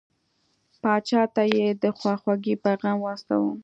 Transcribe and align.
پاچا 0.81 1.21
ته 1.35 1.43
یې 1.55 1.67
د 1.83 1.85
خواخوږی 1.97 2.55
پیغام 2.65 2.97
واستاوه. 3.01 3.51